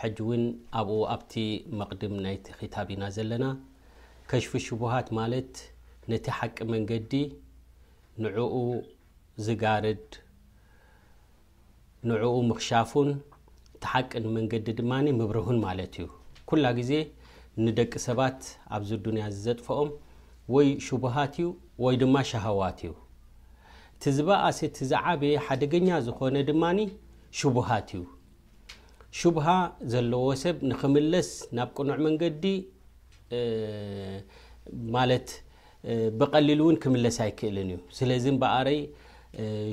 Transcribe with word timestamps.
ሕጂ 0.00 0.16
እውን 0.24 0.42
ኣብኡ 0.78 0.96
ኣብቲ 1.12 1.32
መቅድም 1.80 2.14
ናይቲ 2.24 2.46
ክታብ 2.60 2.88
ኢና 2.94 3.02
ዘለና 3.16 3.44
ከሽፊ 4.30 4.52
ሽቡሃት 4.64 5.08
ማለት 5.18 5.52
ነቲ 6.10 6.24
ሓቂ 6.38 6.56
መንገዲ 6.72 7.12
ንዕኡ 8.24 8.54
ዝጋርድ 9.46 10.04
ንዕኡ 12.10 12.34
ምክሻፉን 12.50 13.10
እቲ 13.76 13.84
ሓቂመንገዲ 13.92 14.66
ድማ 14.80 14.92
ምብርሁን 15.20 15.56
ማለት 15.66 15.94
እዩ 16.02 16.06
ኩላ 16.50 16.64
ግዜ 16.80 16.92
ንደቂ 17.64 17.92
ሰባት 18.08 18.40
ኣብዚ 18.78 18.90
ዱንያ 19.06 19.24
ዝዘጥፈኦም 19.36 19.90
ወይ 20.56 20.68
ሽቡሃት 20.88 21.34
እዩ 21.40 21.46
ወይ 21.84 21.94
ድማ 22.02 22.16
ሸሃዋት 22.32 22.80
እዩ 22.84 22.92
ቲዝበእሲ 24.04 24.60
ዝዓበየ 24.92 25.34
ሓደገኛ 25.48 25.88
ዝኮነ 26.08 26.36
ድማ 26.50 26.64
ሽቡሃት 27.40 27.88
እዩ 28.00 28.04
ሽቡሃ 29.18 29.46
ዘለዎ 29.92 30.22
ሰብ 30.42 30.56
ንክምለስ 30.70 31.28
ናብ 31.56 31.68
ቅኑዕ 31.78 31.98
መንገዲ 32.06 32.44
ማለት 34.96 35.28
ብቀሊሉ 36.20 36.60
እውን 36.64 36.76
ክምለስ 36.82 37.16
ኣይክእልን 37.24 37.68
እዩ 37.72 37.78
ስለዚ 37.98 38.24
በኣረይ 38.42 38.80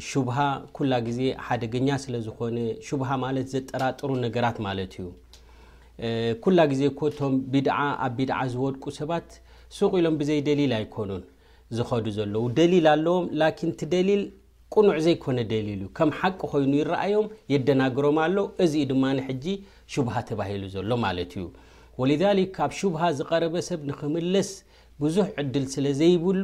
ሽብሃ 0.10 0.38
ኩላ 0.78 0.94
ግዜ 1.08 1.20
ሓደገኛ 1.48 1.90
ስለዝኮነ 2.04 2.58
ሽሃ 2.88 3.10
ማለ 3.24 3.36
ዘጠራጥሩ 3.54 4.10
ነገራት 4.26 4.58
ማለት 4.68 4.94
እዩ 5.00 5.08
ኩላ 6.44 6.60
ግዜ 6.72 6.84
ኮ 7.00 7.10
ቶም 7.18 7.34
ቢድዓ 7.54 7.78
ኣብ 8.06 8.14
ቢድዓ 8.20 8.38
ዝወድቁ 8.54 8.84
ሰባት 9.00 9.28
ስቅ 9.78 9.92
ኢሎም 10.02 10.16
ብዘይ 10.22 10.40
ደሊል 10.48 10.72
ኣይኮኑን 10.80 11.24
ዝኸዱ 11.78 12.06
ዘለው 12.20 12.46
ደሊል 12.60 12.88
ኣለዎም 12.94 13.26
ደሊል 13.94 14.24
ቁኑዕ 14.76 14.98
ዘይኮነ 15.06 15.40
ደሊሉ 15.52 15.82
ከም 15.98 16.10
ሓቂ 16.20 16.40
ኮይኑ 16.52 16.72
ይረኣዮም 16.80 17.26
የደናግሮም 17.54 18.18
ኣሎ 18.26 18.38
እዚ 18.64 18.74
ድማ 18.92 19.04
ንሕጂ 19.18 19.46
ሽቡሃ 19.94 20.16
ተባሂሉ 20.30 20.64
ዘሎ 20.76 20.90
ማለት 21.06 21.34
እዩ 21.40 21.46
ወሊሊክ 22.02 22.50
ካብ 22.58 22.72
ሽብሃ 22.80 23.02
ዝቀረበ 23.18 23.56
ሰብ 23.70 23.82
ንክምለስ 23.90 24.50
ብዙሕ 25.04 25.28
ዕድል 25.42 25.66
ስለዘይብሉ 25.76 26.44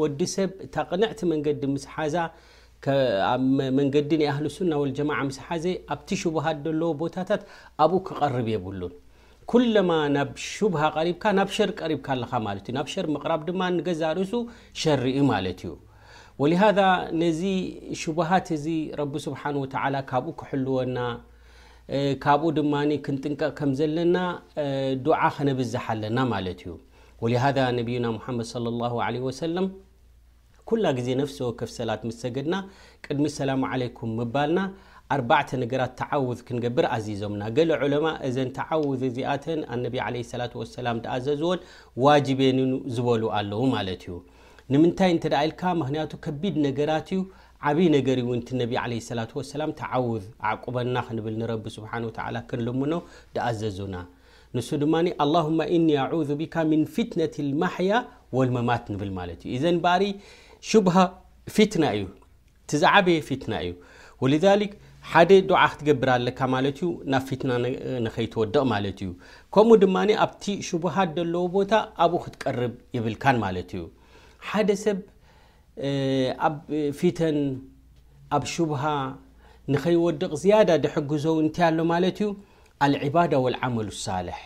ወዲ 0.00 0.20
ሰብ 0.36 0.50
እታ 0.64 0.74
ቅንዕቲ 0.90 1.20
መንገዲ 1.32 1.62
ምስሓዛ 1.74 2.16
መንገዲ 3.78 4.10
ናይኣህልሱና 4.20 4.72
ወልጀማ 4.82 5.10
ምስሓዜ 5.30 5.66
ኣብቲ 5.94 6.08
ሽቡሃ 6.22 6.46
ደለዎ 6.66 6.90
ቦታታት 7.02 7.42
ኣብኡ 7.84 7.98
ክቐርብ 8.08 8.46
የብሉን 8.54 8.94
ኩለማ 9.52 9.90
ናብ 10.16 10.30
ሽብሃ 10.54 10.82
ቀሪብካ 10.96 11.22
ናብ 11.40 11.48
ሸር 11.58 11.70
ቀሪብካ 11.82 12.06
ኣለካ 12.16 12.32
ማለት 12.48 12.66
እዩ 12.70 12.74
ናብ 12.78 12.88
ሸር 12.94 13.06
ምቅራብ 13.14 13.40
ድማ 13.50 13.62
ንገዛርእሱ 13.76 14.32
ሸሪ 14.82 15.04
እዩ 15.14 15.22
ማለት 15.32 15.60
እዩ 15.66 15.72
ወሊሃ 16.42 16.60
ነዚ 17.20 17.40
ሽቡሃት 18.00 18.46
እዚ 18.56 18.66
ረቢ 19.00 19.12
ስብሓ 19.24 19.40
ወተ 19.62 19.74
ካብኡ 20.10 20.32
ክሕልወና 20.40 20.98
ካብኡ 22.24 22.48
ድማ 22.58 22.72
ክንጥንቀቕ 23.06 23.50
ከም 23.58 23.70
ዘለና 23.78 24.16
ድዓ 25.06 25.20
ከነብዛሓ 25.36 25.84
ኣለና 25.94 26.18
ማለት 26.32 26.60
እዩ 26.66 26.72
ወሊሃ 27.24 27.44
ነቢዩና 27.80 28.06
ሙሓመድ 28.16 28.46
ሰለም 29.44 29.66
ኩላ 30.70 30.84
ግዜ 31.00 31.08
ነፍሲወ 31.20 31.48
ከፍ 31.60 31.70
ሰላት 31.78 32.02
ምስሰገድና 32.08 32.56
ቅድሚ 33.04 33.26
ሰላሙ 33.38 33.62
ዓለይኩም 33.72 34.10
ምባልና 34.20 34.60
ኣባዕተ 35.16 35.50
ነገራት 35.62 35.92
ተዓውዝ 36.00 36.40
ክንገብር 36.48 36.86
ኣዚዞምና 36.96 37.42
ገሌ 37.56 37.70
ዑለማ 37.84 38.06
እዘን 38.28 38.50
ተዓውዝ 38.58 39.00
እዚኣተን 39.12 39.60
ኣነ 39.74 39.84
ለ 40.16 40.22
ላ 40.42 40.48
ሰላም 40.80 40.98
ደኣዘዝዎን 41.06 41.60
ዋጅቤን 42.06 42.60
ዝበሉ 42.96 43.22
ኣለዉ 43.38 43.60
ማለት 43.76 44.04
እዩ 44.08 44.16
ንምንታይ 44.72 45.12
ደ 45.22 45.36
ልካ 45.50 45.62
ምክንቱ 45.78 46.12
ከቢድ 46.24 46.56
ነገራት 46.66 47.08
ዩ 47.14 47.16
ዓበይ 47.68 47.86
ነገር 47.94 48.18
ላ 48.58 48.82
ላ 49.18 49.22
ተውዝ 49.30 50.26
ቁበና 50.64 50.96
ክብል 51.06 51.36
ስ 51.76 51.86
ክንልሙኖ 52.50 52.92
ድኣዘዙና 53.36 53.96
ንሱ 54.56 54.68
ድማ 54.82 54.94
ኒ 55.06 55.90
ኣ 56.04 56.06
ቢካ 56.42 56.54
ን 56.82 56.84
ፊትነة 56.94 57.36
ማያ 57.62 57.90
ወلመማት 58.36 58.86
ብል 59.02 59.10
ዩ 59.54 59.58
ዘ 59.64 59.74
ሪ 60.02 60.14
ሃ 60.96 61.06
ፊና 61.56 61.82
እዩ 61.96 62.04
ዝበየ 62.82 63.18
ፊና 63.28 63.52
እዩ 63.66 63.74
ደ 64.44 64.56
ድ 64.62 65.52
ክትገብር 65.74 66.10
ኣለካ 66.18 66.40
ናብ 67.14 67.22
ፊና 67.30 67.50
ከይወድቕ 68.16 68.62
ማ 68.72 68.84
እዩ 68.96 69.10
ከምኡ 69.56 69.80
ድማ 69.84 69.96
ኣብቲ 70.26 70.44
ሽሃት 70.68 71.14
ለዎ 71.36 71.44
ቦታ 71.56 71.72
ኣብኡ 72.06 72.20
ክትቀርብ 72.26 72.74
ይብልካን 72.98 73.38
ማ 73.44 73.48
እዩ 73.62 73.74
ሓደ 74.48 74.70
ሰብ 74.84 74.98
ኣብ 76.46 76.54
ፊተን 77.00 77.38
ኣብ 78.36 78.44
ሽبሃ 78.52 78.82
ንከይወድቕ 79.72 80.32
ዝያዳ 80.42 80.70
ድሕግዞው 80.84 81.36
እንታይ 81.42 81.64
ኣሎ 81.70 81.78
ማለት 81.92 82.18
እዩ 82.24 82.28
لዕባዳ 82.92 83.32
والዓመሉ 83.44 83.86
لሳልح 83.96 84.40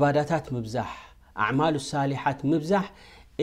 ባዳታት 0.00 0.46
ብዛ 0.66 0.76
ኣማ 1.46 1.60
ሳሊሓት 1.90 2.40
ብዛሕ 2.64 2.84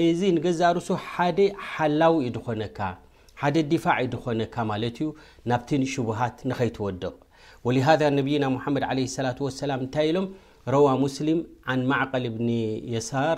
እዚ 0.03 0.21
ንገዛ 0.35 0.61
ርስ 0.77 0.89
ሓደ 1.11 1.39
ሓላዊ 1.71 2.19
ድኮነካ 2.35 2.79
ደ 3.55 3.63
ዲፋዕ 3.71 3.99
ድኾነካ 4.13 4.55
ማለት 4.71 4.95
ዩ 5.03 5.07
ናብቲ 5.49 5.69
ሽبሃት 5.93 6.37
ንከይትወድቕ 6.49 7.13
لሃذ 7.77 8.01
ነብይና 8.17 8.45
መድ 8.75 8.83
ለ 8.97 9.07
ላة 9.27 9.39
ሰላም 9.63 9.81
እታይ 9.87 10.07
ኢሎም 10.11 10.27
ረዋ 10.73 10.87
ሙስሊም 11.03 11.39
عን 11.71 11.79
ማعቀል 11.91 12.25
ብን 12.35 12.49
የሳር 12.93 13.37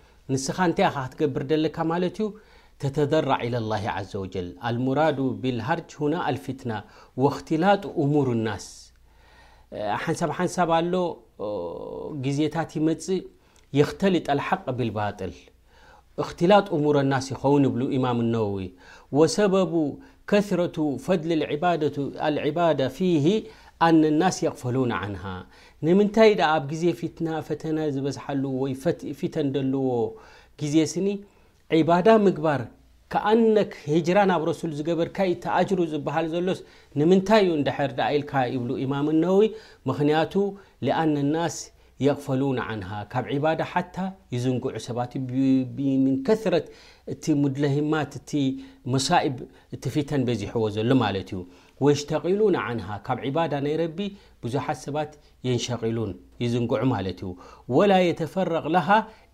نس 0.29 0.47
تقبر 0.47 1.43
ت 2.09 2.21
تتذرع 2.79 3.41
إلى 3.41 3.57
الله 3.57 3.89
عز 3.89 4.15
وجل 4.15 4.55
المراد 4.65 5.15
بالهرج 5.21 5.91
هن 6.01 6.13
الفتنة 6.13 6.83
واختلاط 7.17 7.85
امور 7.85 8.31
الناس 8.37 8.93
حنس 9.73 10.21
نሳب 10.31 10.71
ل 10.91 10.93
جዜታت 12.25 12.71
يم 12.77 12.87
يختلط 13.79 14.25
الحق 14.35 14.65
بالباطل 14.77 15.31
اختلاط 16.23 16.65
امور 16.75 16.95
الناس 17.03 17.25
يون 17.31 17.63
بل 17.73 17.81
امام 17.97 18.17
النوو 18.25 18.59
وسبب 19.17 19.71
كثرة 20.29 20.77
فضل 21.05 21.29
اة 21.43 21.97
العبادة 22.29 22.87
فيه 22.97 23.25
ኣነ 23.85 24.03
ናስ 24.21 24.37
የቕፈሉን 24.45 24.91
ንሃ 25.13 25.23
ንምንታይ 25.85 26.31
ዳ 26.39 26.49
ኣብ 26.55 26.63
ግዜ 26.71 26.83
ፊትና 26.99 27.27
ፈተነ 27.47 27.77
ዝበዝሓሉ 27.95 28.43
ወይ 28.63 28.73
ፊተን 29.19 29.47
ደልዎ 29.55 29.83
ግዜ 30.61 30.75
ስኒ 30.93 31.07
ዒባዳ 31.79 32.07
ምግባር 32.25 32.61
ከኣነ 33.13 33.55
ሂጅራ 33.93 34.19
ናብ 34.31 34.41
ረሱል 34.49 34.71
ዝገበርካ 34.79 35.17
ይ 35.29 35.33
ተኣጅሩ 35.43 35.79
ዝበሃል 35.93 36.27
ዘሎስ 36.33 36.59
ንምንታይ 36.99 37.41
ዩ 37.47 37.51
ንድሕር 37.61 37.91
ዳ 37.97 38.01
ኢልካ 38.17 38.33
ይብሉ 38.53 38.69
ኢማምነዊ 38.83 39.39
ምክንያቱ 39.89 40.33
ሊኣነ 40.87 41.15
ናስ 41.33 41.57
غፈو 42.09 42.53
عه 42.67 42.93
ካ 43.11 43.15
ع 43.27 43.97
ይዝንዑ 44.33 44.63
ረ 46.53 46.55
ድهማ 47.63 47.93
መ 48.91 48.99
ፊተ 49.95 50.09
ዎ 50.65 50.71
ሎ 50.91 50.95
ዩ 51.31 51.39
ويشق 51.83 52.23
عه 52.65 52.89
ካ 53.05 53.07
ናይ 53.65 53.77
ብዙት 54.43 54.61
ሰባት 54.85 55.11
ሸق 55.65 55.81
ይዝንዑ 56.43 56.71
ዩ 57.21 57.29
وላ 57.77 57.93
يتፈረق 58.09 58.65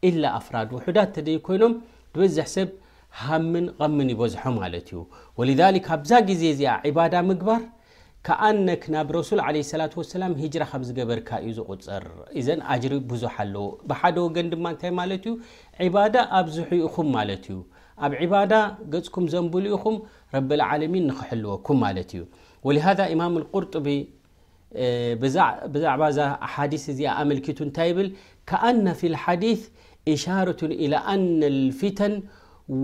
إل 0.07 0.23
ፍራድ 0.47 0.69
ውዳ 0.77 0.97
ኮይኖም 1.47 1.73
በዝح 2.15 2.47
ሰብ 2.55 2.69
ሃምን 3.23 3.65
ምን 3.97 4.07
ይዝሖ 4.15 4.43
ዩ 5.47 5.55
ዛ 6.33 6.43
ዜ 6.61 6.63
ኣነ 8.47 8.67
ናብ 8.93 9.09
ረሱ 9.15 9.29
ة 9.39 9.93
وسላ 9.99 10.23
جራ 10.53 10.63
ከ 10.71 10.73
ዝገበርካ 10.87 11.29
እዩ 11.43 11.49
ዝغፅር 11.59 12.03
ዘ 12.47 12.49
ጅሪ 12.83 12.93
ብዙ 13.11 13.23
ኣለው 13.35 13.65
ብሓደ 13.89 14.15
ወገን 14.25 14.47
ድማ 14.53 14.65
ይ 15.11 15.13
ዩ 15.85 15.87
ባዳة 15.95 16.19
ኣብዙሑኢኹም 16.39 17.07
ማት 17.15 17.45
እዩ 17.51 17.57
ኣብ 18.05 18.11
عባዳ 18.21 18.53
ገኩም 18.93 19.25
ዘንብሉ 19.33 19.65
ኢኹም 19.77 19.95
ረب 20.35 20.49
ዓለሚን 20.69 21.03
ንክሕልወኩም 21.09 21.77
ማ 21.83 21.91
እዩ 22.03 22.21
ولሃذ 22.67 22.99
ኢማም 23.13 23.33
القርط 23.41 23.73
ዛዕባ 25.83 26.03
ሓዲث 26.53 26.83
እዚ 26.93 26.99
ኣኪቱ 27.17 27.57
እታይ 27.69 27.89
ብል 27.97 28.09
كኣነ 28.49 28.85
ف 28.99 29.01
الሓዲث 29.11 29.61
ሻረة 30.23 30.61
إى 30.83 30.85
لፊተን 31.67 32.13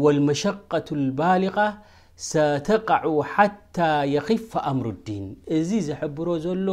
والመشቀة 0.04 0.88
الባلغة 1.00 1.68
ሰተቃዑ 2.32 3.14
ሓታ 3.36 3.78
የኽፍ 4.16 4.50
ኣምሩ 4.70 4.88
ዲን 5.06 5.24
እዚ 5.58 5.70
ዝሕብሮ 5.88 6.28
ዘሎ 6.46 6.70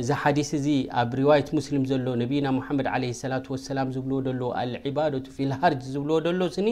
እዚ 0.00 0.10
ሓዲስ 0.20 0.50
እዚ 0.58 0.66
ኣብ 1.00 1.10
ሪዋየት 1.20 1.48
ሙስሊም 1.58 1.82
ዘሎ 1.90 2.06
ነብና 2.22 2.46
ሙሓመድ 2.58 2.86
ለ 3.02 3.10
ሰላ 3.22 3.34
ሰላም 3.70 3.88
ዝብልዎ 3.96 4.18
ደሎ 4.28 4.40
አልዕባደቱ 4.60 5.26
ፊ 5.36 5.48
ልሃርጅ 5.50 5.82
ዝብልዎ 5.96 6.16
ደሎ 6.26 6.40
ስኒ 6.56 6.68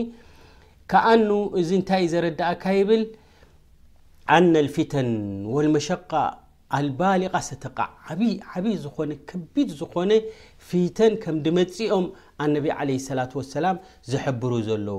ከኣኑ 0.92 1.28
እዚ 1.60 1.70
እንታይ 1.80 2.02
እዩ 2.06 2.10
ዘረዳእካ 2.14 2.64
ይብል 2.78 3.04
ኣነ 4.38 4.54
ልፊተን 4.66 5.10
ወልመሸቃ 5.56 6.10
ኣልባሊቓ 6.76 7.34
ሰተቃዓ 7.48 7.86
ዓብይ 8.12 8.32
ዓብይ 8.52 8.74
ዝኾነ 8.84 9.10
ከቢድ 9.30 9.68
ዝኾነ 9.80 10.10
ፊተን 10.68 11.12
ከም 11.24 11.36
ዲመፅኦም 11.44 12.06
ኣነብ 12.44 12.64
ለ 12.88 12.96
ስላة 13.08 13.30
ወሰላም 13.40 13.76
ዝሕብሩ 14.12 14.50
ዘለዉ 14.68 14.98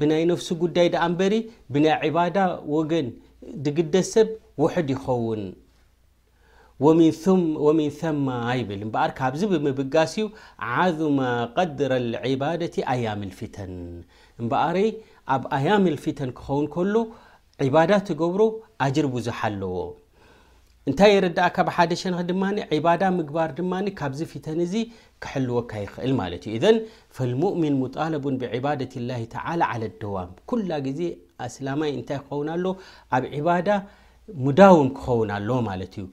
ብናይ 0.00 0.24
ነፍሲ 0.30 0.48
ጉዳይ 0.62 0.86
ድኣንበሪ 0.94 1.34
ብናይ 1.72 1.94
ዕባዳ 2.08 2.36
ወገን 2.74 3.06
ድግደ 3.64 3.94
ሰብ 4.12 4.28
ውሕድ 4.62 4.88
ይኸውን 4.94 5.42
ወሚንثማ 7.64 8.26
ይብል 8.60 8.80
እበር 8.86 9.10
ካብዚ 9.18 9.42
ብምብጋሲ 9.52 10.14
ዩ 10.22 10.24
ዓذማ 10.76 11.18
قድረ 11.56 11.90
الዒባደة 12.02 12.74
ኣያም 12.92 13.20
اልፊተን 13.26 13.74
እምበقር 14.40 14.76
ኣብ 15.34 15.42
ኣያም 15.58 15.84
اልፊተን 15.92 16.30
ክኸውን 16.38 16.66
ከሉ 16.74 16.94
ዕባዳ 17.66 17.90
ትገብሮ 18.08 18.42
ኣጅር 18.84 19.06
ብዙሓ 19.16 19.38
ኣለዎ 19.50 19.74
እታይ 20.90 21.10
የረ 21.14 21.26
ካ 21.56 21.62
ሓደሸ 21.74 22.02
ዳ 23.02 23.02
ምግባር 23.18 23.50
ካዚ 23.98 24.20
ፊተን 24.32 24.60
ዚ 24.72 24.74
ክሕልወካ 25.24 25.72
ይእል 25.84 26.12
لሙؤምን 27.30 27.74
ملبን 27.82 28.34
بعባة 28.40 28.82
لላه 29.02 29.20
ع 29.46 29.70
لደዋም 29.82 30.30
ላ 30.70 30.76
ዜ 30.98 31.00
ላ 31.66 31.70
ታይ 32.08 32.18
ክ 32.28 32.32
ኣብ 33.12 33.46
ዳ 33.68 33.70
مዳውም 34.44 34.88
ክኸን 34.96 35.30
ኣለ 35.36 35.48
ዩ 36.00 36.04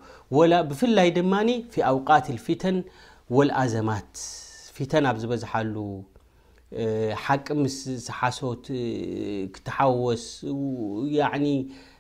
ብፍላይ 0.70 1.10
ድማ 1.18 1.34
ኣوቃት 1.92 2.26
لፊተን 2.38 2.78
ኣዘማት 3.64 4.12
ፊ 4.76 4.86
ኣብ 5.10 5.16
ዝበዝሓሉ 5.22 5.76
ሓቂ 7.26 7.46
ሓሶት 8.22 8.66
ሓወስ 9.78 10.26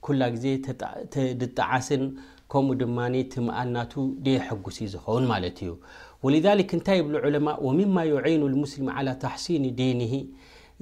كل 0.00 0.20
عس 1.58 1.88
كمو 2.50 2.74
تمن 2.74 3.14
حقس 4.46 4.78
ون 5.08 5.54
ت 5.56 5.60
ولذلك 6.22 6.70
بل 7.06 7.16
علماء 7.24 7.56
ومما 7.66 8.02
يعين 8.12 8.42
المسلم 8.52 8.86
على 8.96 9.14
تحصين 9.24 9.64
دنه 9.80 10.14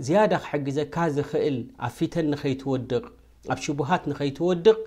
زيدة 0.07 0.41
ز 1.17 1.19
ل 1.55 1.57
فتن 1.97 2.27
نت 2.33 2.91
شبهات 3.67 4.03
نيتوق 4.09 4.79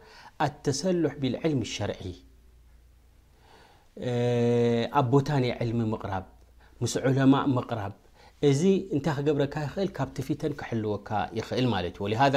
التسلح 0.47 1.13
بالعلم 1.21 1.61
الشرعي 1.69 2.15
ن 5.41 5.45
علم 5.61 5.79
مقرب 5.93 6.25
م 6.81 6.83
علمء 7.05 7.43
مقرب 7.57 7.93
እዚ 8.49 8.61
እንታይ 8.95 9.13
ክገብረካ 9.17 9.55
ይኽእል 9.65 9.89
ካብቲ 9.97 10.15
ፊተን 10.27 10.53
ክሕልወካ 10.59 11.09
ይኽእል 11.37 11.65
ማለት 11.73 11.95
እዩ 11.97 12.01
ወሃذ 12.05 12.35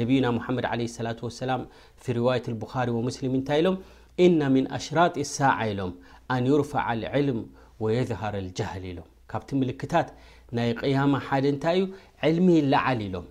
ነብይና 0.00 0.26
ሙሓመድ 0.36 0.64
ለ 0.78 0.86
ሰላة 0.96 1.20
ሰላም 1.42 1.62
ፊ 2.02 2.14
ርዋት 2.16 2.46
ብኻሪ 2.62 2.88
ወሙስሊም 2.96 3.34
እንታይ 3.38 3.58
ኢሎም 3.62 3.76
እና 4.24 4.40
ምን 4.54 4.64
ኣሽራጢ 4.78 5.16
ሳع 5.36 5.56
ኢሎም 5.70 5.92
ኣንዩርፋዓ 6.34 6.86
ዕልም 7.14 7.38
ወየذሃር 7.84 8.34
لጃህል 8.48 8.84
ኢሎም 8.90 9.06
ካብቲ 9.32 9.48
ምልክታት 9.60 10.10
ናይ 10.58 10.70
ቅያማ 10.80 11.12
ሓደ 11.28 11.44
እንታይ 11.54 11.78
እዩ 11.78 11.86
ዕልሚ 12.28 12.48
ላዓል 12.72 13.00
ኢሎም 13.08 13.26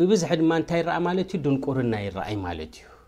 ብብዙሒ 0.00 0.32
ድማ 0.42 0.50
እንታይ 0.62 0.80
ይረአ 0.82 0.98
ማለት 1.08 1.28
እዩ 1.34 1.40
ድንቁርና 1.46 1.94
ይረአይ 2.06 2.36
ማለት 2.46 2.72
እዩ 2.80 2.86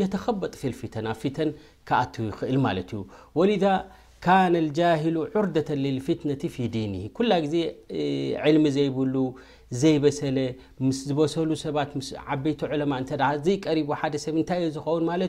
የተከበጥ 0.00 0.52
ፊ 0.60 0.72
ፊተን 0.80 1.06
ኣ 1.10 1.14
ፊተን 1.22 1.50
ከኣ 1.88 2.02
ይክእል 2.30 2.56
ማ 2.64 2.70
ዩ 2.90 2.98
ወ 3.40 3.46
ካ 4.24 4.34
ጃሉ 4.78 5.16
ዑር 5.38 5.46
ፊትነቲ 6.06 6.42
ዲን 6.74 6.94
ላ 7.30 7.34
ዜ 7.52 7.58
ልሚ 8.56 8.66
ዘይብሉ 8.76 9.14
ዘይበሰለ 9.80 10.38
ምስዝበሰሉ 10.86 11.48
ሰባ 11.62 11.76
ዓበቲ 12.34 12.60
ማ 12.92 12.96
ዘይቀሪ 13.46 13.78
ሰብ 14.24 14.36
ታይዩ 14.50 14.66
ዝውን 14.76 15.04
ማዩ 15.08 15.22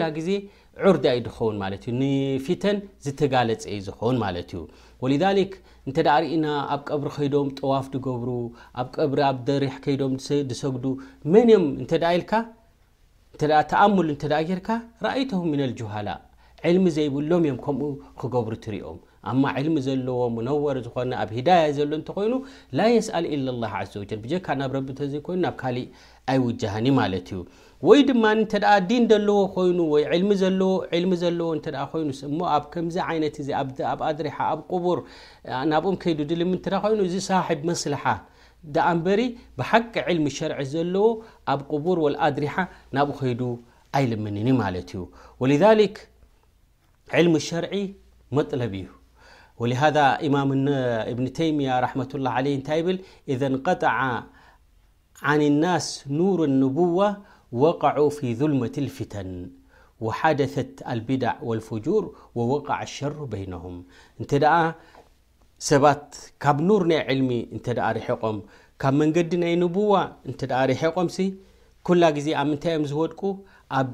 ላ 0.00 0.06
ዜ 0.28 0.38
ርዳ 0.94 1.06
ዩ 1.18 1.34
ኸን 1.36 1.60
ፊን 2.46 2.76
ዝተጋለፀ 3.06 3.66
ዩ 3.78 3.82
ዝውን 3.88 4.16
ማ 4.22 4.26
ዩ 4.54 4.62
እ 5.04 5.92
ርእና 6.24 6.46
ኣብ 6.74 6.80
ቀብሪ 6.90 7.08
ከይዶም 7.18 7.48
ጠዋፍ 7.60 7.86
ድገብሩ 7.94 8.28
ኣብ 8.80 8.88
ቀብሪ 8.98 9.18
ኣብ 9.30 9.38
ደሪሕ 9.48 9.76
ከይዶም 9.86 10.12
ሰግዱ 10.62 10.84
መን 11.34 11.48
ም 11.62 11.64
ተ 13.40 13.46
ተኣሙሉ 13.70 14.08
ጌርካ 14.48 14.68
ረኣይቶም 15.04 15.52
جሃላ 15.78 16.08
ዕልሚ 16.68 16.84
ዘይብሎም 16.96 17.44
እዮም 17.46 17.56
ከምኡ 17.64 17.88
ክገብሩ 18.20 18.52
ትሪኦም 18.64 18.98
ኣማ 19.30 19.42
ልሚ 19.66 19.76
ዘለዎ 19.86 20.18
ነወር 20.48 20.76
ዝኮነ 20.86 21.12
ኣብ 21.22 21.30
ሂዳያ 21.36 21.62
ዘሎ 21.78 21.90
እንተኮይኑ 21.98 22.34
ላ 22.78 22.86
የስኣሊ 22.94 23.24
لላ 23.46 23.64
ዘወል 23.92 24.36
ካ 24.46 24.56
ናብ 24.60 24.72
ረቢተዘይኮይኑ 24.78 25.40
ናብ 25.46 25.56
ካእ 25.62 25.78
ኣይውጃሃኒ 26.32 26.86
ማለት 27.00 27.28
እዩ 27.34 27.40
ወይ 27.88 28.00
ድማ 28.10 28.24
ተ 28.52 28.56
ዲን 28.90 29.04
ዘለዎ 29.12 29.38
ኮይኑ 29.56 29.78
ል 30.22 30.34
ለዎ 30.60 30.70
ይኑ 30.96 31.52
እ 31.68 31.72
ኣብ 32.56 32.66
ከምዚ 32.74 32.96
ይነት 33.16 33.38
ኣብ 33.92 34.02
ኣድሪሓ 34.10 34.36
ኣብ 34.54 34.60
ቡር 34.84 35.00
ናብኦም 35.72 35.96
ከይዱ 36.04 36.20
ድል 36.32 36.42
ይኑ 36.46 37.00
እዚ 37.08 37.16
ሳብ 37.30 37.62
መስሓ 37.70 38.04
د 38.64 38.76
نبري 38.96 39.28
بحق 39.58 39.92
علم 40.06 40.28
شرع 40.38 40.62
زلو 40.72 41.22
اب 41.52 41.60
قبور 41.70 41.98
والادرحة 41.98 42.64
نب 42.94 43.12
خيد 43.18 43.42
ايلمنني 43.96 44.52
ملت 44.52 44.92
ولذلك 45.40 45.94
علم 47.14 47.34
الشرعي 47.36 47.94
مطلب 48.32 48.74
ي 48.74 48.86
ولهذا 49.58 50.04
امام 50.26 50.50
ابن 51.12 51.32
تيمية 51.32 51.80
رحمة 51.80 52.08
الله 52.14 52.30
عليه 52.30 52.54
ت 52.68 52.70
بل 52.86 52.98
اذا 53.32 53.46
انقطع 53.52 53.94
عن 55.28 55.42
الناس 55.42 55.86
نور 56.20 56.38
النبوة 56.44 57.08
وقعوا 57.52 58.10
في 58.10 58.34
ظلمة 58.34 58.72
الفتن 58.78 59.50
وحدثت 60.04 60.72
البدع 60.92 61.34
والفجور 61.48 62.04
ووقع 62.34 62.82
الشر 62.82 63.18
بينهم 63.34 63.74
ت 64.30 64.34
ሰባት 65.68 66.04
ካብ 66.44 66.58
ኑር 66.68 66.82
ናይ 66.90 67.00
ዕልሚ 67.12 67.32
እተ 67.56 67.66
ሪሕቆም 67.98 68.36
ካብ 68.82 68.94
መንገዲ 69.00 69.30
ናይ 69.42 69.52
ንቡዋ 69.62 69.92
እ 70.30 70.34
ሪሕቆምሲ 70.70 71.18
ኩላ 71.86 72.02
ግዜ 72.16 72.28
ኣብ 72.40 72.46
ምንታይ 72.50 72.72
እዮም 72.74 72.86
ዝወድቁ 72.92 73.20
ኣብ 73.78 73.92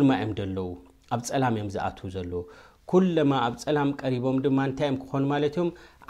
ልማ 0.00 0.10
እዮም 0.24 0.50
ለው 0.56 0.68
ኣብ 1.14 1.20
ፀላም 1.28 1.54
እዮም 1.58 1.70
ዝኣትዉ 1.74 2.08
ዘለዉ 2.16 2.34
ኩማ 2.90 3.30
ኣብ 3.46 3.54
ፀላም 3.64 3.88
ቀሪቦም 4.02 4.36
ድማ 4.44 4.58
ንታእ 4.70 4.92
ክኾኑ 5.02 5.24
ማለ 5.32 5.44
ዮም 5.56 5.68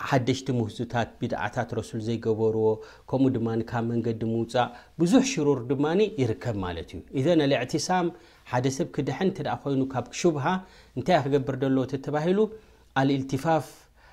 ሓደሽቲ 0.08 0.46
ምህዙታት 0.58 1.08
ብድኣታት 1.20 1.70
ረሱል 1.78 2.00
ዘይገበርዎ 2.08 2.66
ከምኡ 3.10 3.30
ድማ 3.36 3.48
ካብ 3.70 3.84
መንገዲ 3.92 4.20
ምውፃእ 4.32 4.68
ብዙሕ 5.02 5.22
ሽሩር 5.32 5.60
ድማ 5.70 5.84
ይርከብ 6.22 6.56
ማለት 6.66 6.88
እዩ 6.96 7.00
እዘን 7.20 7.40
ኣዕትሳም 7.62 8.08
ሓደሰብ 8.52 8.88
ክድሐን 8.96 9.30
እ 9.42 9.46
ኮይኑ 9.64 9.82
ካብ 9.94 10.06
ሽሃ 10.20 10.46
እንታይ 10.96 11.18
ክገብር 11.26 11.56
ሎዎ 11.78 11.86
ተባሂሉ 12.06 12.38
ልፋፍ 13.08 13.66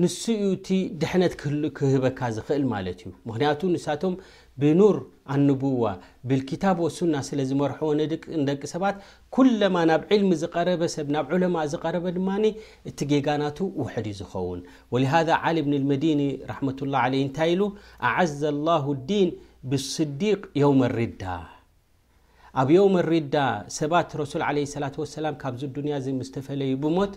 ንስ 0.00 0.14
ዩ 0.40 0.44
ቲ 0.66 0.76
ድሕነት 1.00 1.32
ክህበካ 1.78 2.18
ዝኽእል 2.34 2.62
ማለት 2.74 2.98
እዩ 3.04 3.10
ምክንያቱ 3.28 3.60
ንሳቶም 3.72 4.14
ብኑር 4.60 4.96
ኣንቡዋ 5.34 5.82
ብክታብ 6.28 6.78
ወሱና 6.84 7.14
ስለ 7.28 7.40
ዝመርሐዎ 7.50 7.90
ደቂ 8.50 8.62
ሰባት 8.72 8.96
ኩለማ 9.36 9.76
ናብ 9.90 10.02
ልሚ 10.20 10.30
ዝቐረበሰብ 10.42 11.08
ናብ 11.16 11.26
ዑለማ 11.36 11.56
ዝቀረበ 11.72 12.06
ድማ 12.18 12.28
እቲ 12.90 12.98
ጌጋናቱ 13.10 13.58
ውሕድ 13.80 14.06
ዝኸውን 14.20 14.62
ወሃذ 14.96 15.28
ዓሊ 15.42 15.58
ብኒ 15.66 15.76
መዲኒ 15.92 16.22
ረመ 16.52 16.68
ላه 16.94 17.04
ለ 17.14 17.14
እንታይ 17.26 17.50
ኢሉ 17.54 17.62
ኣዓዘ 18.10 18.40
لላه 18.58 18.86
ዲን 19.10 19.28
ብصዲቅ 19.72 20.40
የውም 20.60 20.80
ርዳ 21.00 21.24
ኣብ 22.60 22.68
የም 22.78 22.96
ሪዳ 23.12 23.34
ሰባት 23.80 24.08
ረሱል 24.22 24.42
ለ 24.56 24.64
ላة 24.84 25.14
ሰላም 25.18 25.36
ካብዚ 25.42 25.62
ድንያ 25.76 25.94
ዝተፈለዩ 26.06 26.72
ብሞት 26.84 27.12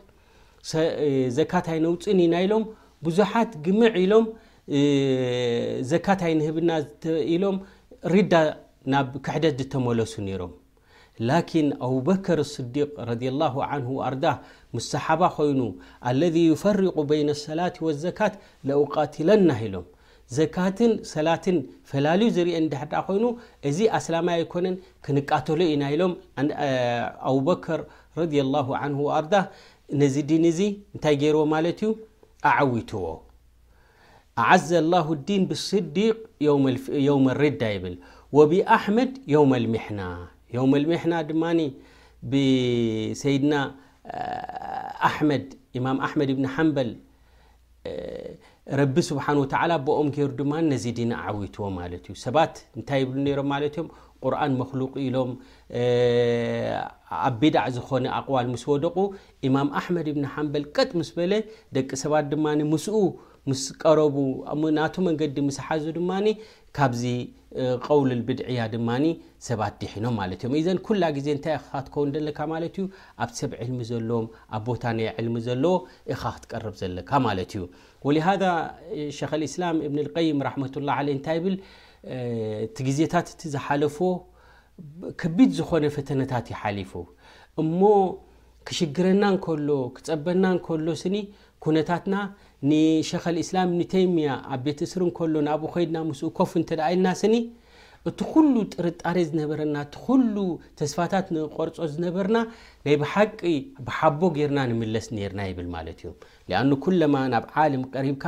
ዘካታይ 1.40 1.80
ነውፅን 1.86 2.20
ኢና 2.26 2.36
ኢሎም 2.46 2.64
ብዙሓት 3.06 3.52
ግምዕ 3.66 3.92
ኢሎም 4.04 4.26
ዘካታይ 5.94 6.34
ንህብና 6.42 6.70
ኢሎም 7.36 7.58
ርዳ 8.14 8.34
ናብ 8.94 9.12
ክሕደት 9.26 9.56
ዝተመለሱ 9.62 10.14
ነይሮም 10.28 10.52
ላኪን 11.30 11.68
ኣቡበከር 11.88 12.40
ስዲቅ 12.54 12.90
ረላ 13.10 13.42
ኣርዳ 14.08 14.26
ምሰሓባ 14.76 15.22
ኮይኑ 15.36 15.60
ኣለذ 16.10 16.36
ይፈርق 16.52 16.98
በይነ 17.10 17.30
ሰላት 17.48 17.76
ወዘካት 17.88 18.34
ለውቃትለና 18.70 19.50
ኢሎም 19.68 19.86
ዘካትን 20.38 20.92
ሰላትን 21.14 21.58
ፈላለዩ 21.90 22.28
ዝርአ 22.36 22.54
እዳሓ 22.66 23.02
ኮይኑ 23.08 23.26
እዚ 23.70 23.80
ኣስላማ 23.98 24.28
ኣይኮነን 24.40 24.76
ክንቃተሎ 25.06 25.60
ኢና 25.74 25.84
ኢሎም 25.96 26.14
ኣበር 27.32 27.82
رضي 28.18 28.42
الله 28.42 28.78
عنه 28.78 29.00
وأرض 29.02 29.34
نذ 29.94 30.16
دن 30.28 30.42
نتي 30.96 31.14
جيرو 31.22 31.46
ملت 31.54 31.82
اعوتو 32.50 33.04
اعز 34.42 34.72
الله 34.84 35.06
الدين 35.18 35.42
بالصديق 35.50 36.18
يوم 37.10 37.24
الردة 37.34 37.68
يبل 37.76 37.96
وباحمد 38.38 39.12
يوم 39.36 39.52
المحنى 39.62 40.12
يوم 40.58 40.72
المحنى 40.82 41.18
دمن 41.30 41.60
بسيدنا 42.32 43.60
حمد 45.16 45.46
امام 45.78 45.98
احمد 46.08 46.28
بن 46.38 46.46
حمبل 46.56 46.90
ረቢ 48.80 48.98
ስብሓ 49.08 49.26
ብኦም 49.88 50.08
ገሩ 50.16 50.30
ድማ 50.40 50.54
ዚ 50.84 50.94
ዲና 50.98 51.12
ዓዊትዎ 51.30 51.66
ማ 51.76 51.80
ዩ 51.92 52.16
ሰባት 52.26 52.54
እንታይ 52.78 53.02
ብ 53.10 53.26
ሮም 53.40 53.50
ዮም 53.76 53.88
ቁርን 54.26 54.54
መخلق 54.62 54.94
ኢሎም 55.06 55.32
ኣብ 57.26 57.34
ቢዳዕ 57.42 57.66
ዝኮነ 57.76 58.06
ኣقዋል 58.20 58.48
ስ 58.64 58.68
ወደቁ 58.72 58.98
ኢማም 59.48 59.70
ኣሕመድ 59.80 60.08
ብኒ 60.16 60.26
ሓምበል 60.36 60.66
ቀጥ 60.76 60.92
ስ 61.10 61.14
በለ 61.18 61.34
ደቂ 61.78 61.90
ሰባት 62.04 62.26
ድማ 62.34 62.46
ስ 62.86 62.88
ስ 63.64 63.66
ቀረቡ 63.84 64.16
ና 64.80 64.90
መንገዲ 65.08 65.38
ስ 65.58 65.68
ሓዙ 65.68 65.86
ድማ 65.98 66.12
ካዚ 66.76 67.02
ውል 67.98 68.12
ብድዕያ 68.28 68.62
ድማ 68.74 68.90
ሰባት 69.48 69.76
ድሒኖም 69.82 70.16
ዘ 70.66 70.70
ኩላ 70.88 71.04
ዜ 71.26 71.36
ታይ 71.46 71.56
ትከው 71.86 72.04
ዘካ 72.28 72.40
ዩ 72.64 72.86
ኣብሰብ 73.26 73.52
ዕልሚ 73.64 73.80
ዘለዎም 73.90 74.26
ኣ 74.56 74.60
ቦታ 74.68 74.84
ይ 75.04 75.08
ልሚ 75.28 75.36
ዘለ 75.48 75.64
ኻ 76.22 76.22
ክትቀርብ 76.38 76.76
ዘለካ 76.82 77.10
ማ 77.26 77.36
ዩ 78.10 78.16
ሃذ 78.28 78.44
ክ 79.32 79.42
እስላም 79.50 79.78
ብይም 80.16 80.42
ةላ 80.76 80.90
ብ 81.46 81.56
ቲ 82.78 82.88
ግዜታት 82.88 83.28
ዝሓለፎ 83.54 83.98
ከቢድ 85.22 85.52
ዝኮነ 85.58 85.86
ፈተታት 85.96 86.48
ይሓሊፉ 86.54 86.92
እሞ 87.62 87.80
ክሽግረና 88.68 89.24
ሎ 89.68 89.72
ክፀበና 89.96 90.44
ሎ 90.86 90.92
ኒ 91.14 91.18
ነታትና 91.76 92.16
ንሸክ 92.70 93.24
ልእስላም 93.36 93.70
ብኒተምያ 93.74 94.28
ኣብ 94.54 94.60
ቤት 94.66 94.80
እስር 94.86 95.02
እከሎ 95.10 95.34
ንኣብኡ 95.46 95.70
ከይድና 95.74 95.98
ምስኡ 96.10 96.28
ኮፍ 96.38 96.52
እተደኢልና 96.62 97.08
ስኒ 97.22 97.36
እቲ 98.10 98.20
ኩሉ 98.34 98.54
ጥርጣሪ 98.76 99.18
ዝነበረና 99.30 99.76
እቲ 99.86 99.94
ኩሉ 100.06 100.36
ተስፋታት 100.80 101.28
ንቆርፆ 101.36 101.78
ዝነበርና 101.94 102.38
ናይ 102.86 102.96
ብሓቂ 103.02 103.40
ብሓቦ 103.88 104.20
ገርና 104.38 104.60
ንምለስ 104.72 105.08
ነርና 105.18 105.42
ይብል 105.50 105.68
ማለት 105.76 106.00
እዩ 106.04 106.12
ኣ 106.62 106.64
ኩለማ 106.86 107.16
ናብ 107.34 107.46
ዓለም 107.64 107.84
ቀሪብካ 107.96 108.26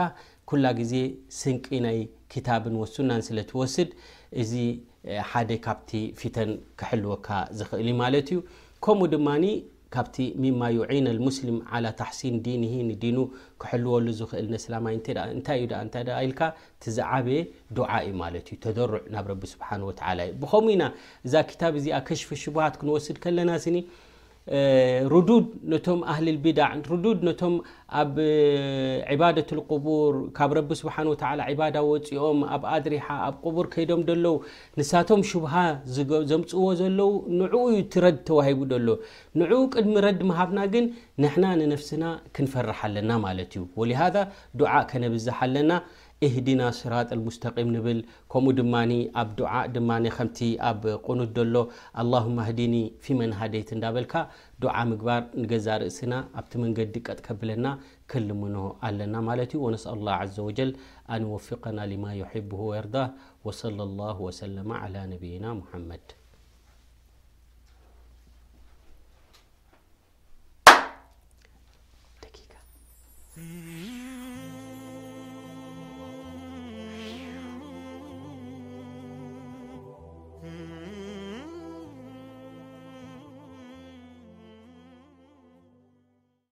ኩላ 0.52 0.66
ግዜ 0.80 0.94
ስንቂ 1.40 1.66
ናይ 1.86 2.00
ክታብን 2.34 2.76
ወሱናን 2.82 3.22
ስለትወስድ 3.30 3.90
እዚ 4.44 4.54
ሓደ 5.32 5.50
ካብቲ 5.66 5.92
ፊተን 6.22 6.52
ክሕልወካ 6.82 7.28
ዝክእል 7.62 7.90
ማለት 8.04 8.30
እዩምኡ 8.38 9.10
ድ 9.14 9.18
ካብቲ 9.96 10.16
ማ 10.62 10.64
يዒና 10.78 11.08
المስሊም 11.16 11.58
على 11.74 11.88
ተሕሲን 12.00 12.36
ዲን 12.46 12.88
ዲኑ 13.04 13.18
ክሕልወሉ 13.62 14.06
ዝኽእል 14.20 14.48
ነስላ 14.54 14.76
ታይዩ 15.48 15.68
ኢል 16.26 16.34
ቲዝዓበየ 16.84 17.40
ዱዓ 17.78 17.92
ዩ 18.08 18.10
ማለት 18.24 18.46
ዩ 18.54 18.58
ተደርዕ 18.66 19.02
ናብ 19.14 19.26
ረቢ 19.32 19.44
ስብሓه 19.54 19.80
ወዩ 20.20 20.30
ብከምና 20.42 20.82
እዛ 21.28 21.34
ታብ 21.62 21.76
ዚኣ 21.86 22.00
ከሽፊ 22.10 22.30
ሽبሃት 22.44 22.76
ክንወስድ 22.82 23.18
ከለና 23.24 23.50
ስኒ 23.66 23.76
ዱድ 25.12 25.30
ነቶም 25.72 26.00
ኣህሊ 26.12 26.28
ቢዳዕ 26.44 26.72
ዱድ 27.04 27.24
ቶም 27.40 27.54
ኣብ 28.02 28.16
ባደة 29.22 29.50
القቡር 29.58 30.14
ካብ 30.38 30.52
ረ 30.58 30.60
ስሓ 30.82 30.96
ባዳ 31.60 31.76
ወፂኦም 31.90 32.40
ኣብ 32.56 32.64
ኣድሪሓ 32.74 33.06
ኣብ 33.28 33.36
ቡር 33.56 33.68
ከይዶም 33.74 34.02
ለዉ 34.26 34.36
ንሳቶም 34.80 35.22
ሽبሃ 35.32 35.54
ዘምፅዎ 36.32 36.64
ዘለው 36.82 37.12
ንኡ 37.40 37.54
ትረድ 37.94 38.18
ተዋሂቡ 38.30 38.60
ሎ 38.88 38.90
ንኡ 39.40 39.52
ቅድሚ 39.76 39.96
ረድ 40.08 40.20
መሃፍና 40.32 40.60
ግን 40.76 40.88
ንና 41.24 41.44
ንነፍስና 41.62 42.04
ክንፈርሓ 42.38 42.80
ኣለና 42.92 43.12
ማለት 43.28 43.52
ዩ 43.60 43.64
ሃذ 44.02 44.18
ዱዓ 44.60 44.74
ከነብዛሓ 44.92 45.38
ኣለና 45.48 45.72
እህዲና 46.26 46.62
ስራ 46.78 46.94
المስقም 47.16 47.68
ብል 47.86 48.00
ከምኡ 48.34 48.54
ድ 48.60 48.78
ኣብ 49.64 49.76
ከምቲ 50.18 50.40
ኣብ 50.70 50.84
ቁኑት 51.08 51.36
ሎ 51.54 51.58
لل 52.12 52.40
ዲኒ 52.60 52.76
ፊመን 53.06 53.34
ሃደይት 53.40 53.70
እዳልካ 53.76 54.14
ዱዓ 54.64 54.76
ምግባር 54.92 55.22
ንገዛ 55.42 55.68
ርእስና 55.84 56.14
ኣብቲ 56.40 56.52
መንገዲ 56.64 56.96
ቀጥ 57.08 57.20
ከብለና 57.28 57.68
ክልምኖ 58.14 58.56
ኣለና 58.90 59.16
ማ 59.28 59.38
وነስأ 59.66 59.94
ዘ 60.38 60.40
و 60.46 60.48
وፍقና 61.34 61.80
ማ 62.06 62.16
ب 62.46 62.54
ርዳ 62.86 62.98
صى 63.60 64.48
መድ 73.67 73.67